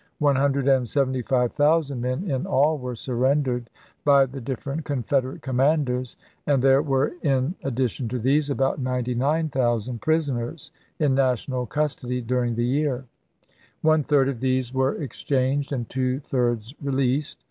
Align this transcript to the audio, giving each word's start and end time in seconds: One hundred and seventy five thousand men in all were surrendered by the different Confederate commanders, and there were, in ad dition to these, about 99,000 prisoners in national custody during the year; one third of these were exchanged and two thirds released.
One 0.17 0.35
hundred 0.35 0.67
and 0.67 0.89
seventy 0.89 1.21
five 1.21 1.53
thousand 1.53 2.01
men 2.01 2.23
in 2.23 2.47
all 2.47 2.79
were 2.79 2.95
surrendered 2.95 3.69
by 4.03 4.25
the 4.25 4.41
different 4.41 4.83
Confederate 4.83 5.43
commanders, 5.43 6.17
and 6.47 6.59
there 6.63 6.81
were, 6.81 7.11
in 7.21 7.53
ad 7.63 7.75
dition 7.75 8.09
to 8.09 8.17
these, 8.17 8.49
about 8.49 8.79
99,000 8.79 10.01
prisoners 10.01 10.71
in 10.97 11.13
national 11.13 11.67
custody 11.67 12.19
during 12.19 12.55
the 12.55 12.65
year; 12.65 13.05
one 13.83 14.03
third 14.03 14.27
of 14.27 14.39
these 14.39 14.73
were 14.73 14.95
exchanged 14.95 15.71
and 15.71 15.87
two 15.87 16.19
thirds 16.19 16.73
released. 16.81 17.37